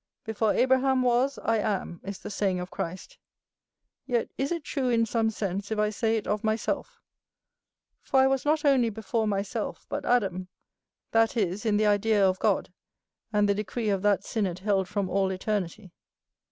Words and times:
"Before 0.25 0.51
Abraham 0.55 1.03
was, 1.03 1.37
I 1.43 1.57
am," 1.59 2.01
is 2.03 2.17
the 2.17 2.31
saying 2.31 2.59
of 2.59 2.71
Christ, 2.71 3.19
yet 4.07 4.31
is 4.35 4.51
it 4.51 4.63
true 4.63 4.89
in 4.89 5.05
some 5.05 5.29
sense 5.29 5.69
if 5.69 5.77
I 5.77 5.91
say 5.91 6.17
it 6.17 6.25
of 6.25 6.43
myself; 6.43 7.03
for 8.01 8.19
I 8.19 8.25
was 8.25 8.43
not 8.43 8.65
only 8.65 8.89
before 8.89 9.27
myself 9.27 9.85
but 9.89 10.03
Adam, 10.03 10.47
that 11.11 11.37
is, 11.37 11.67
in 11.67 11.77
the 11.77 11.85
idea 11.85 12.27
of 12.27 12.39
God, 12.39 12.73
and 13.31 13.47
the 13.47 13.53
decree 13.53 13.89
of 13.89 14.01
that 14.01 14.23
synod 14.23 14.57
held 14.57 14.87
from 14.87 15.07
all 15.07 15.29
eternity. 15.29 15.91